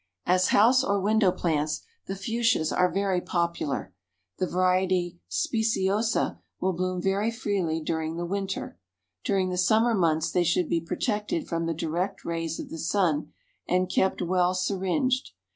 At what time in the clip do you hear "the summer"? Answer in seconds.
9.49-9.93